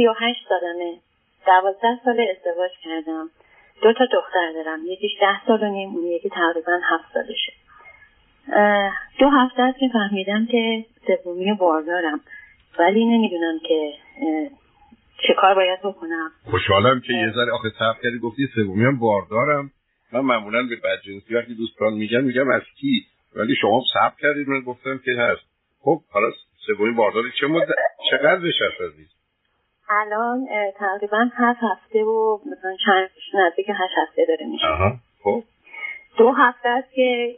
[0.00, 0.98] سی و هشت سالمه.
[1.46, 3.30] دوازده سال ازدواج کردم.
[3.82, 4.78] دو تا دختر دارم.
[4.86, 7.52] یکیش ده سال و نیم اون یکی تقریبا هفت سالشه.
[9.18, 10.84] دو هفته است که فهمیدم که
[11.24, 12.20] سومی باردارم.
[12.78, 13.92] ولی نمی‌دونم که
[15.26, 16.30] چه کار باید بکنم.
[16.50, 19.70] خوشحالم که یه ذره آخه صبر کردی گفتی سومی هم باردارم.
[20.12, 23.06] من معمولا به بدجنسی وقتی دوستان میگن میگم از کی؟
[23.36, 25.42] ولی شما صبر کردید من گفتم که هست.
[25.80, 26.26] خب حالا
[26.66, 27.68] سومی بارداری چه مدت
[28.10, 29.19] چقدرش هست عزیز
[29.90, 30.48] الان
[30.78, 34.66] تقریبا هفت هفته و مثلا چند نزدیک هشت هفته داره میشه.
[35.24, 35.42] خب.
[36.18, 37.36] دو هفته است که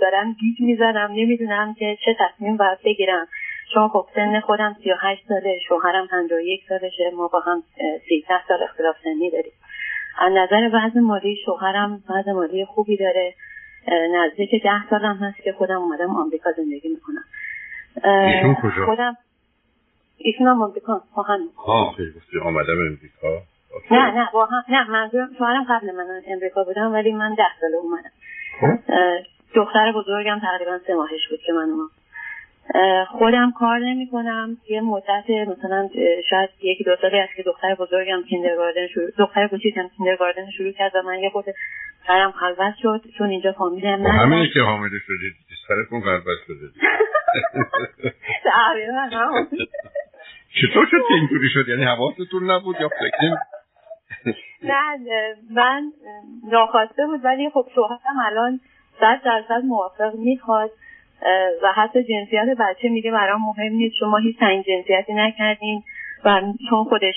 [0.00, 3.26] دارم گیج می‌زنم نمی‌دونم که چه تصمیم باید بگیرم.
[3.74, 7.40] چون خب سن خودم سی و هشت ساله شوهرم پنج و یک سالشه ما با
[7.40, 7.62] هم
[8.08, 9.52] سیزده سال اختلاف سنی داریم.
[10.18, 13.34] از نظر وضع مالی شوهرم وضع مالی خوبی داره.
[14.14, 17.24] نزدیک ده سالم هست که خودم اومدم آمریکا زندگی می‌کنم؟
[18.86, 19.16] خودم
[20.24, 23.42] ایشون هم آمریکا با هم ها خیلی گفتی آمدم امریکا
[23.90, 27.76] نه نه با هم نه منظورم شوهرم قبل من امریکا بودم ولی من ده ساله
[27.76, 28.10] اومدم.
[28.60, 28.92] خب.
[29.54, 31.90] دختر بزرگم تقریبا سه ماهش بود که من اومدم.
[33.04, 35.88] خودم کار نمی کنم یه مدت مثلا
[36.30, 40.96] شاید یکی دو سالی است که دختر بزرگم کیندرگاردن شروع دختر کوچیکم کیندرگاردن شروع کرد
[40.96, 41.44] و من یه خود
[42.06, 45.34] سرم خلوت شد چون اینجا فامیلی هم همینه که حامله شدید
[45.68, 46.70] سرتون خلوت شده.
[50.60, 53.34] چطور شد که اینجوری شد؟ یعنی حواستون نبود یا فکر
[54.70, 54.98] نه
[55.50, 55.92] من
[56.52, 58.60] ناخواسته بود ولی خب شوهرم الان
[59.00, 60.70] صد درصد موافق می‌خواد
[61.62, 63.94] و حتی جنسیت بچه میگه برام مهم نیست.
[64.00, 65.82] شما هیچ تعیین جنسیتی نکردین
[66.24, 67.14] و چون خودش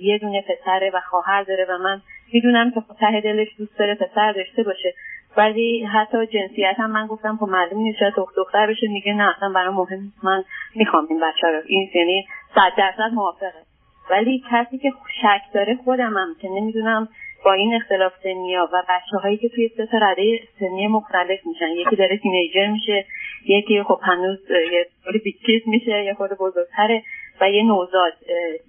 [0.00, 2.00] یه دونه پسره و خواهر داره و من
[2.32, 4.94] می‌دونم که خب ته دلش دوست داره پسر داشته باشه.
[5.36, 9.48] ولی حتی جنسیت هم من گفتم خب معلوم نیست شاید دختر بشه میگه نه اصلا
[9.48, 13.62] برام مهم من می‌خوام این بچه رو این یعنی صد درصد موافقه.
[14.10, 17.08] ولی کسی که شک داره خودمم که نمی‌دونم
[17.44, 21.68] با این اختلاف سنی ها و بچه هایی که توی سه رده سنی مختلف میشن.
[21.68, 23.06] یکی داره تینیجر میشه
[23.46, 24.86] یکی خب هنوز یه
[25.24, 27.02] بیچیز میشه یه خود بزرگتره
[27.40, 28.12] و یه نوزاد.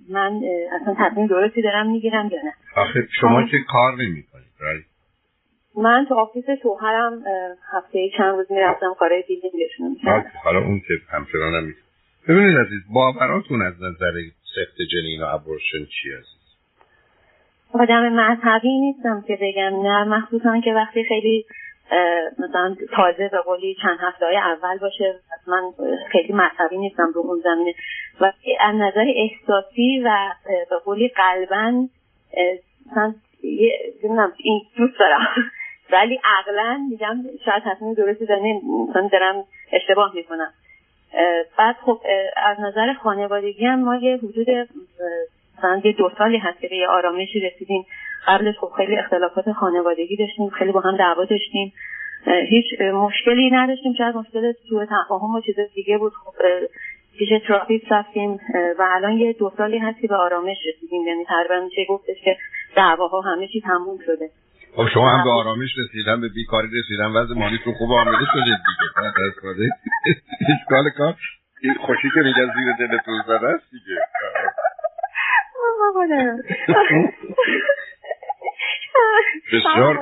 [0.09, 0.41] من
[0.81, 2.53] اصلا تصمیم درستی دارم می‌گیرم یا نه.
[2.81, 4.85] آخه شما که کار نمی کنید
[5.77, 7.23] من تو office شوهرم
[7.73, 9.49] هفته چند روز می‌رفتم کارهای دیگه
[9.79, 11.73] میشن حالا اون که همچنان هم
[12.27, 14.13] ببینید عزیز باوراتون از نظر
[14.55, 16.45] سقط جنین و abortion چی هست
[17.73, 21.45] آدم مذهبی نیستم که بگم نه مخصوصا که وقتی خیلی
[22.39, 25.61] مثلا تازه به قولی چند هفته های اول باشه من
[26.11, 27.73] خیلی مذهبی نیستم رو اون زمینه.
[28.21, 30.33] و از نظر احساسی و
[30.69, 31.87] به قولی قلبا
[32.91, 33.13] مثلا
[34.37, 35.27] این دوست دارم.
[35.93, 38.43] ولی عقلا میگم شاید تصمیم درستی دارم
[38.89, 40.53] مثلا دارم اشتباه می‌کنم.
[41.57, 42.01] بعد خب
[42.37, 44.47] از نظر خانوادگی هم ما یه حدود
[45.57, 47.85] مثلا یه دو سالی هست که یه آرامشی رسیدیم.
[48.27, 51.73] قبلش خب خیلی اختلافات خانوادگی داشتیم خیلی با هم دعوا داشتیم.
[52.25, 53.93] هیچ مشکلی نداشتیم.
[53.93, 56.13] شاید مشکل سوء تفاهم و چیز دیگه بود.
[56.13, 56.33] خب
[57.17, 58.39] پیش ترافیک رفتیم
[58.79, 61.07] و الان یه دو سالی هست که به آرامش رسیدیم.
[61.07, 62.37] یعنی تقریبا میشه گفتش که
[62.75, 64.29] دعواها همه چی تموم شده.
[64.75, 69.71] خب شما هم به آرامش رسیدن به بیکاری رسیدن وضع مالیتون خوب آمده شده دیگه.
[70.61, 71.15] اشکال کار.
[71.61, 74.01] این خوشی که میگن زیر دلتون زده است دیگه.
[79.53, 79.99] بسیار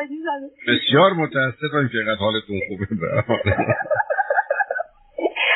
[0.67, 2.87] بسیار متاسفم که اینقدر حالتون خوبه.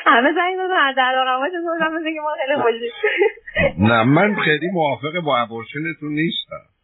[0.06, 2.92] همه زنگ دادن در آرامش که ما خیلی خوشی
[3.78, 6.77] نه من خیلی موافق با ابورشنتون نیستم.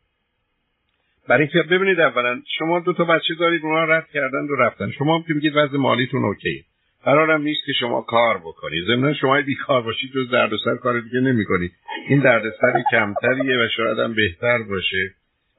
[1.28, 4.92] برای که ببینید اولا شما دو تا بچه دارید اونا رد کردن و رفتن.
[4.92, 6.66] شما هم که میگید وضع مالیتون اوکی
[7.04, 8.84] قرارم نیست که شما کار بکنید.
[8.88, 11.72] ضمن شما بیکار باشید جز دردسر کار دیگه نمی‌کنید.
[12.08, 15.14] این دردسر کمتریه و شاید هم بهتر باشه.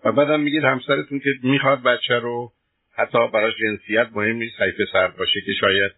[0.05, 2.53] و بعدم میگید همسرتون که می‌خواد بچه رو
[2.97, 5.93] حتی براش جنسیت مهم نیست های پسر باشه که شاید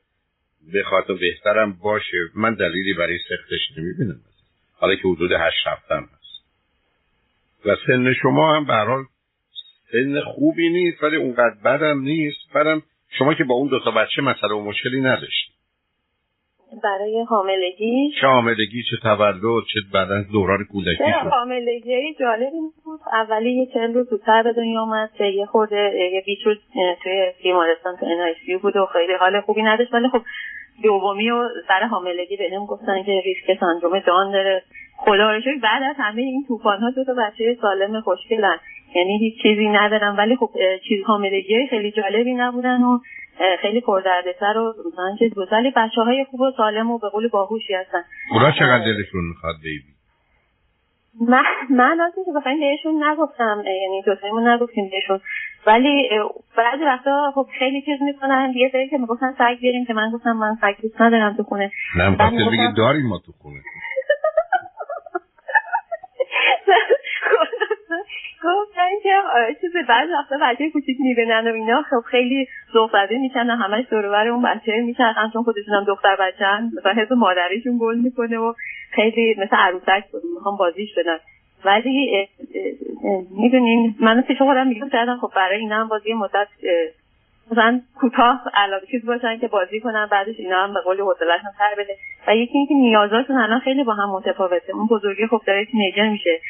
[0.74, 2.18] بخواد و بهترم باشه.
[2.34, 4.20] من دلیلی برای سختش نمی‌بینم.
[4.78, 6.44] حالا که حدود هشت هفتم هست.
[7.64, 9.04] و سن شما هم برحال
[9.92, 12.52] سن خوبی نیست ولی اونقدر بدم نیست.
[12.54, 12.82] برم
[13.18, 15.56] شما که با اون دو تا بچه مسئله و مشکلی نداشتید.
[16.84, 19.40] برای حاملگی؟ چه حاملگی چه تولد
[19.72, 22.50] چه بعدا دوران کودکی چه حاملگی جالب
[22.84, 23.00] بود.
[23.12, 26.56] اولی یه چند روز زودتر به دنیا که یه خورده یه روز
[27.02, 29.94] توی بیمارستان تو ان بود و خیلی حال خوبی نداشت.
[29.94, 30.22] ولی خب
[30.82, 34.62] دومی و سر حاملگی بهم گفتن که ریسک سندروم دان داره.
[34.96, 38.58] خدا رو بعد از همه این طوفان ها دو تا بچه سالم خوشگلن.
[38.94, 40.16] یعنی هیچ چیزی ندارم.
[40.16, 40.50] ولی خب
[40.88, 42.98] چیز حاملگی خیلی جالبی نبودن و
[43.62, 45.48] خیلی پردردسر و مثلا چیز بود.
[45.52, 48.02] ولی بچه های خوب و سالم و به قول باهوشی هستن.
[48.32, 49.96] اونا چقدر دلشون می‌خواد بیبی؟
[51.20, 55.20] من من که بخواین بهشون نگفتم یعنی دوتایمون نگفتیم بهشون.
[55.66, 56.08] ولی
[56.56, 58.52] بعضی وقتا خب خیلی چیز می‌کنن.
[58.56, 61.70] یه سری که می‌گفتن سگ بیاریم که من گفتم من سگ دوست ندارم تو خونه.
[61.96, 62.10] نه
[62.50, 63.60] بگید داریم ما تو خونه
[68.44, 69.14] گفتن که
[69.60, 71.82] چیز بعض وقتا بچه کوچیک می‌بینن و اینا.
[71.82, 76.70] خب خیلی زوفزده میشن و همش دورور اون بچه میچرخن چون خودشون هم دختر هن
[76.78, 78.52] مثلا حس مادریشون گل می‌کنه و
[78.90, 80.04] خیلی مثل عروسک
[80.34, 81.16] می‌خوام بازیش بدن.
[81.64, 82.28] ولی
[83.30, 86.48] می‌دونین من پیش خودم میگم کردم خب برای اینا هم بازی مدت
[87.50, 91.74] مثلا کوتاه علاوه چیز باشن که بازی کنن بعدش اینا هم به قول حوصله‌شون سر
[91.78, 91.96] بده.
[92.28, 94.74] و یکی اینکه نیازاشون الان خیلی با هم متفاوته.
[94.74, 96.40] اون بزرگی خب داره تینیجر میشه.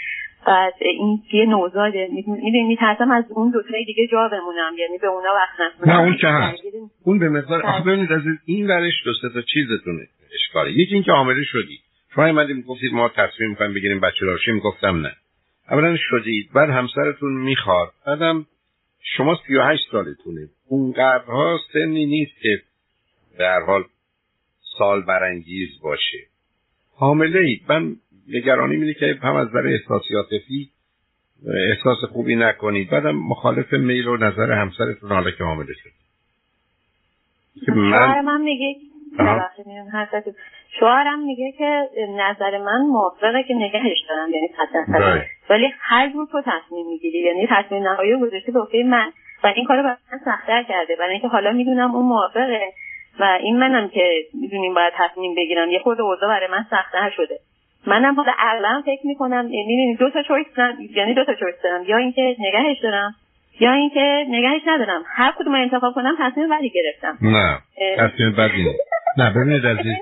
[0.46, 5.06] بعد این یه نوزاده می‌دونی میترسم از اون دو تای دیگه جا بمونم یعنی به
[5.06, 6.62] اونا وقت نه اون که هست.
[7.04, 10.06] اون به مقدار آخه ببینید از این ورش دو تا چیزتونه.
[10.34, 11.78] اشکاله یکی اینکه حامله شدی.
[12.14, 15.12] شما اومدید گفتید ما تصمیم می‌خوایم بگیریم بچه دارشیم می‌گفتم نه.
[15.70, 16.50] اولا شدید.
[16.54, 17.92] بعد همسرتون می‌خواد.
[18.06, 18.46] بعدم
[19.02, 20.48] شما 38 سالتونه.
[20.68, 22.62] اونقدرها سنی نیست که
[23.38, 23.84] در حال
[24.78, 26.18] سال برانگیز باشه.
[26.98, 27.96] حامله اید من
[28.34, 30.70] نگرانی اینه که هم از برای احساسی عاطفی
[31.68, 32.90] احساس خوبی نکنید.
[32.90, 35.90] بعدم مخالف میل و نظر همسرتون حالا که حامله شد
[37.66, 38.76] که من من میگه
[40.80, 44.48] شوهرم میگه که نظر من موافقه که نگهش دارم یعنی
[44.88, 45.26] بله.
[45.50, 47.18] ولی هر جور تو تصمیم می‌گیری.
[47.18, 49.12] یعنی تصمیم نهایی گذاشته به من.
[49.44, 50.96] و این کارو برای من سختتر کرده.
[50.96, 52.72] برای اینکه حالا می‌دونم اون موافقه.
[53.20, 55.70] و این منم که می‌دونیم باید تصمیم بگیرم.
[55.70, 57.38] یه خود اوضاع برای من سختتر شده.
[57.86, 60.46] منم حالا عقلا فکر می‌کنم یعنی دو تا چویس
[60.96, 61.84] یعنی دو تا چویس دارم.
[61.88, 63.14] یا اینکه نگهش دارم
[63.60, 65.02] یا اینکه نگهش ندارم.
[65.06, 67.18] هر کدوم انتخاب کنم تصمیم بدی گرفتم.
[67.22, 67.58] نه
[67.98, 68.66] تصمیم بدی
[69.18, 69.94] نه ببینید عزیز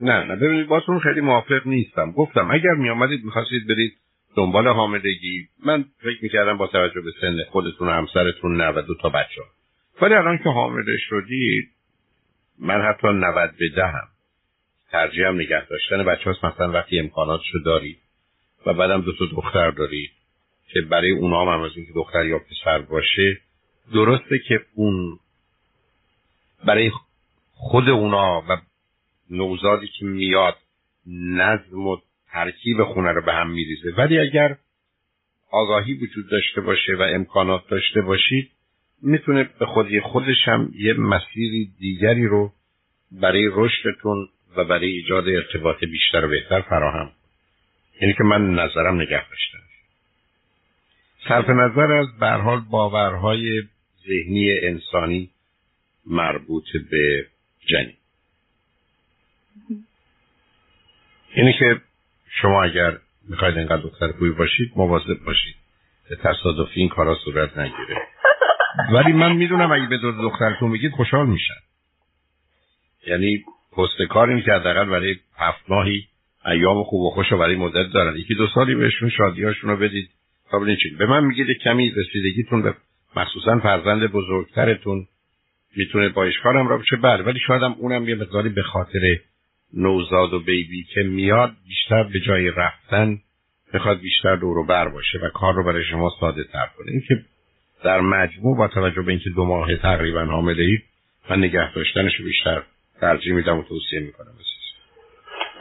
[0.00, 2.12] نه نه ببینید باتون خیلی موافق نیستم.
[2.12, 3.92] گفتم اگر می آمدید می‌خواستید برید
[4.36, 5.48] دنبال حاملگی.
[5.66, 9.42] من فکر می‌کردم با توجه به سن خودتون و همسرتون نه و دو تا بچه.
[10.02, 11.68] ولی الان که حامله شدید
[12.60, 14.08] من حتی 90 به دهم.
[14.92, 16.04] ترجیح هم نگه داشتن.
[16.04, 17.98] بچه هاست مثلا وقتی امکاناتشو دارید
[18.66, 20.10] و بعدم دو تا دختر دارید
[20.72, 23.40] که برای اونا هم, هم از اینکه دختر یا پسر باشه
[23.94, 25.18] درسته که اون
[26.64, 26.90] برای
[27.52, 28.56] خود اونا و
[29.30, 30.56] نوزادی که میاد
[31.06, 31.96] نظم و
[32.32, 33.92] ترکیب خونه رو به هم میریزه.
[33.98, 34.56] ولی اگر
[35.50, 38.50] آگاهی وجود داشته باشه و امکانات داشته باشید
[39.02, 42.52] می‌تونه به خودی خودش هم یه مسیری دیگری رو
[43.12, 47.12] برای رشدتون و برای ایجاد ارتباط بیشتر و بهتر فراهم.
[48.00, 49.58] یعنی که من نظرم نگه داشتم.
[51.28, 53.62] صرف نظر از برحال باورهای
[54.06, 55.30] ذهنی انسانی
[56.06, 57.26] مربوط به
[57.66, 57.96] جنین.
[61.36, 61.80] یعنی که
[62.42, 65.54] شما اگر می‌خواید اینقدر دختر خوبی باشید مواظب باشید.
[66.08, 68.08] به تصادفی این کارا صورت نگیره.
[68.92, 71.60] ولی من می‌دونم اگه به دو دخترتون میگید خوشحال میشن.
[73.06, 73.44] یعنی
[73.76, 76.04] پست کار این که حداقل برای هفت ماهی.
[76.46, 78.16] ایام خوب و خوش و برای مدت دارن.
[78.16, 80.08] یکی دو سالی بهشون شادیهاشون رو بدید.
[80.50, 80.58] تا
[80.98, 82.74] به من میگید کمی رسیدگیتون به
[83.16, 85.06] مخصوصا فرزند بزرگترتون
[85.76, 89.00] می‌تونه با اشکارم را بشه بله ولی شاید هم اونم یه مقداری به خاطر
[89.74, 93.18] نوزاد و بیبی که میاد بیشتر به جای رفتن
[93.74, 96.90] بخواد بیشتر دور بر باشه و کار رو برای شما ساده تر کنه.
[96.90, 97.24] اینکه
[97.84, 100.82] در مجموع با توجه به اینکه دو ماه تقریبا حامله اید
[101.30, 102.62] من نگه داشتنش رو بیشتر
[103.02, 104.32] ترجیح میدم و توصیه می‌کنم.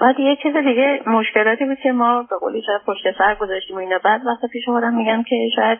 [0.01, 3.79] بعد یه چیز دیگه مشکلاتی بود که ما به قولی شاید پشت سر گذاشتیم و
[3.79, 3.99] اینا.
[4.03, 5.79] بعد وقتا پیش خودم میگم که شاید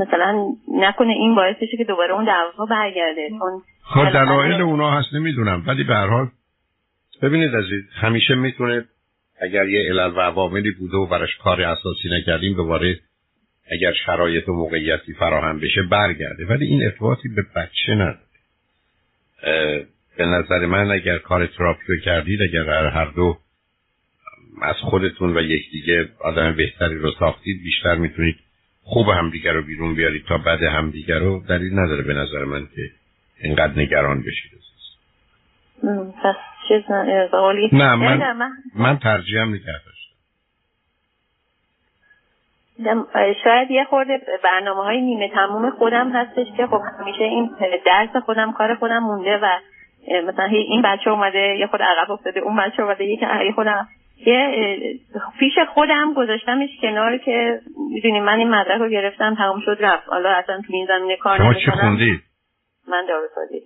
[0.00, 3.28] مثلا نکنه این باعث بشه که دوباره اون دعوا برگرده.
[3.28, 5.64] چون خب دلایل اونا هست نمی‌دونم.
[5.66, 6.28] ولی به هر حال
[7.22, 8.84] ببینید عزیز همیشه می‌تونه
[9.40, 13.00] اگر یه علل و عواملی بوده و براش کار اساسی نکردیم دوباره
[13.72, 16.46] اگر شرایط و موقعیتی فراهم بشه برگرده.
[16.46, 18.18] ولی این ارتباطی به بچه نداره.
[20.16, 23.36] به نظر من اگر کار تراپی کردید اگر هر دو
[24.62, 28.36] از خودتون و یکدیگه آدم بهتری رو ساختید بیشتر می‌تونید
[28.82, 32.82] خوب همدیگر رو بیرون بیارید تا بعد همدیگر رو دلیل نداره به نظر من که
[33.42, 34.56] اینقدر نگران بشید.
[36.22, 36.34] پس
[36.68, 36.82] چیز
[37.72, 39.80] نه من, من ترجیحم نگه
[43.44, 47.50] شاید یه خورده برنامه های نیمه تموم خودم هستش که خب همیشه این
[47.86, 49.46] درس خودم کار خودم مونده و
[50.08, 53.88] مثلا این بچه اومده یه خود عقب افتاده اون بچه اومده یه خودم
[54.26, 54.98] یه
[55.38, 57.60] پیش خودم گذاشتمش کنار که
[57.94, 60.08] می‌دونی من این مدرک رو گرفتم تمام شد رفت.
[60.08, 62.20] حالا اصلا تو این زمینه کار شما چی خوندی؟
[62.88, 63.62] من داروسازی.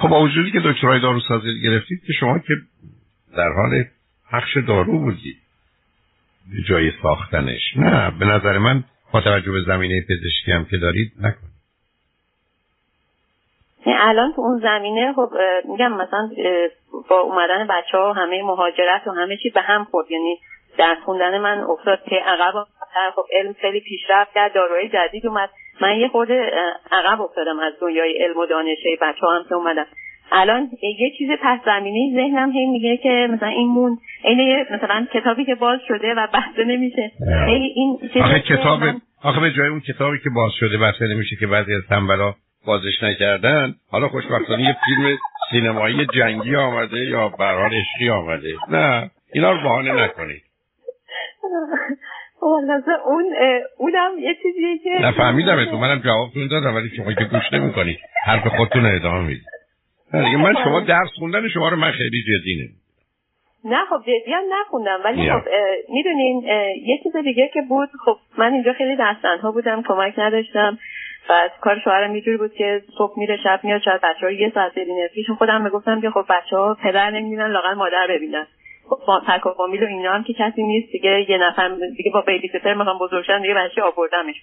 [0.00, 2.54] خب با وجودی که دکترای داروسازی گرفتید که شما که
[3.36, 3.84] در حال
[4.32, 5.36] پخش دارو بودی
[6.68, 7.76] جای ساختنش.
[7.76, 11.46] نه به نظر من با توجه به زمینه پزشکی هم که دارید نکن
[13.86, 15.30] الان تو اون زمینه خب
[15.68, 16.30] میگم مثلا
[17.08, 20.10] با اومدن بچه ها و همه مهاجرت و همه چی به هم خورد.
[20.10, 20.38] یعنی
[20.78, 22.54] در خوندن من افتاد که عقب
[23.14, 25.50] خب علم خیلی پیشرفت کرد داروهای جدید اومد.
[25.80, 26.52] من یه خورده
[26.92, 29.86] عقب افتادم از دنیای علم و دانشه بچه ها هم که اومدن.
[30.32, 35.44] الان یه چیز پس زمینی ذهنم هی میگه که مثلا این مون این مثلا کتابی
[35.44, 37.12] که باز شده و بحث نمیشه.
[37.74, 38.80] این آخه کتاب
[39.22, 42.34] آخه به جای اون کتابی که باز شده بحث نمیشه که بعضی از تنبلا
[42.66, 45.16] بازش نکردن حالا خوشبختانه یه فیلم
[45.50, 48.54] سینمایی جنگی آمده یا برحال عشقی آمده.
[48.70, 50.42] نه اینا رو بهانه نکنید.
[53.06, 53.24] اون
[53.78, 57.98] اونم یه چیزیه که نه فهمیدم تو منم جوابتون دادم ولی شما که گوش نمی‌کنید.
[58.26, 59.53] حرف خودتون ادامه می‌دید.
[60.22, 62.70] دیگه من شما درس خوندن شما رو من خیلی جدی.
[63.64, 65.48] نه خب جدی هم نخوندم ولی خب
[65.88, 66.42] می‌دونین
[66.86, 70.78] یه چیز دیگه که بود خب من اینجا خیلی دستنها بودم کمک نداشتم
[71.28, 74.74] بعد کار شوهرم اینجوری بود که صبح میره شب میاد شاید بچه ها یه ساعت
[74.74, 78.46] برینه پیشون خودم می‌گفتم که خب بچه ها پدر نمی‌بینن لاغر مادر ببینن.
[79.06, 82.20] با تک و فامیل و اینا هم که کسی نیست دیگه یه نفر دیگه با
[82.20, 84.36] بیبی سیتر می‌خوام بزرگشن دیگه بچه آوردمش.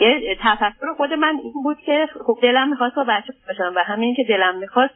[0.00, 4.14] یه تفکر خود من این بود که خب دلم می‌خواست با بچه باشم و همین
[4.14, 4.94] که دلم می‌خواست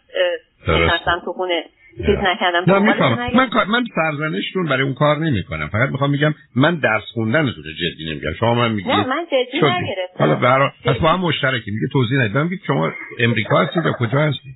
[0.68, 1.64] نشستم تو خونه
[1.96, 2.64] چیز نکردم.
[2.66, 7.02] نه میفهم من من سرزنشتون برای اون کار نمی کنم فقط می‌خوام میگم من درس
[7.14, 8.32] خوندن تو جدی نمیگم.
[8.40, 10.18] شما من میگی نه من جدی نگرفتم.
[10.18, 14.18] حالا برا پس با هم مشترکی میگه توضیح ندید من شما امریکا هستید یا کجا
[14.18, 14.54] هستید؟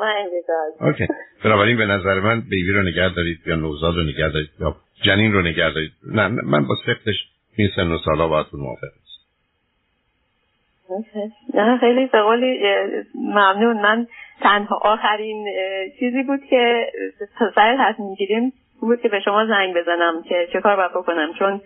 [0.00, 1.06] من امریکا اوکی.
[1.44, 5.32] بنابراین به نظر من بیبی رو نگه دارید یا نوزاد رو نگه دارید یا جنین
[5.32, 5.92] رو نگه دارید.
[6.14, 7.16] نه من با سفتش
[7.56, 8.88] این سن و سالا باهاتون موافق
[11.54, 12.60] نه خیلی به قولی
[13.14, 13.80] ممنون.
[13.80, 14.06] من
[14.40, 15.46] تنها آخرین
[15.98, 16.86] چیزی بود که
[17.54, 21.32] سر تصمیم گیریم بود که به شما زنگ بزنم که چه کار باید بکنم.
[21.38, 21.60] چون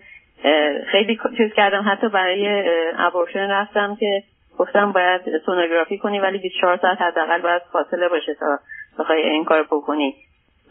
[0.91, 1.83] خیلی چیز کردم.
[1.87, 2.63] حتی برای
[2.97, 4.23] ابورشن رفتم که
[4.57, 8.59] گفتم باید سونوگرافی کنی ولی 24 ساعت حداقل باید فاصله باشه تا
[8.99, 10.15] بخوای این کار بکنی.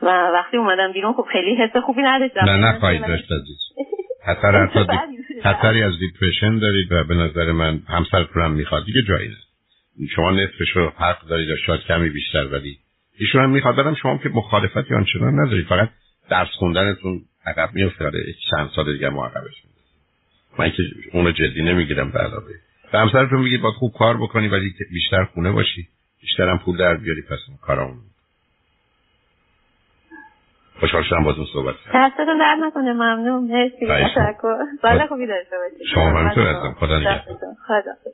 [0.02, 2.44] و وقتی اومدم بیرون خب خیلی حس خوبی نداشتم.
[2.44, 3.58] نه نه خواهید داشت عزیز.
[4.26, 4.66] خطر
[5.42, 8.84] خطری از دیپرشن دارید و به نظر من همسرتون هم می‌خواد.
[8.84, 9.30] دیگه جایی
[10.16, 12.78] شما نصفش رو حق دارید یا شاید کمی بیشتر ولی
[13.18, 15.90] ایشون هم می‌خواد دارم شما که مخالفتی آنچنان ندارید فقط
[16.30, 18.10] درس خوندنتون عقب میفته
[18.50, 19.62] چند سال دیگه معقبش
[20.58, 22.52] من که اون جدی نمی‌گیرم به علاوه.
[22.92, 25.88] به همسرتون میگید باید خوب کار بکنی ولی بیشتر خونه باشی.
[26.20, 28.11] بیشتر هم پول در بیاری پس کارامون
[30.82, 32.08] خوشحال شدم باتون صحبت کردم.
[32.08, 33.44] دستتون درد نکنه ممنون.
[33.44, 33.86] مرسی.
[33.86, 34.56] تشکر.
[34.82, 35.86] سال خوبی داشته باشید.
[35.94, 37.36] شما همینطور هستم خدا نگهدار.
[37.66, 38.12] خدا